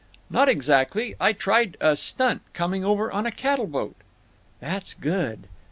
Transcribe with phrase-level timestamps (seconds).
[0.31, 1.13] "Not exactly.
[1.21, 3.95] I tried a stunt—coming over on a cattle boat."
[4.59, 5.47] "That's good.